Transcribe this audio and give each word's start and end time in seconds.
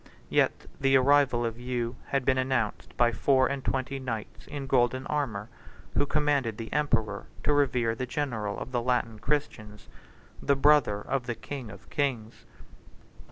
Yet 0.31 0.65
the 0.79 0.97
arrival 0.97 1.45
of 1.45 1.59
Hugh 1.59 1.95
had 2.07 2.25
been 2.25 2.39
announced 2.39 2.97
by 2.97 3.11
four 3.11 3.45
and 3.45 3.63
twenty 3.63 3.99
knights 3.99 4.47
in 4.47 4.65
golden 4.65 5.05
armor, 5.05 5.47
who 5.93 6.07
commanded 6.07 6.57
the 6.57 6.73
emperor 6.73 7.27
to 7.43 7.53
revere 7.53 7.93
the 7.93 8.07
general 8.07 8.57
of 8.57 8.71
the 8.71 8.81
Latin 8.81 9.19
Christians, 9.19 9.89
the 10.41 10.55
brother 10.55 11.01
of 11.01 11.27
the 11.27 11.35
king 11.35 11.69
of 11.69 11.87
kings. 11.91 12.45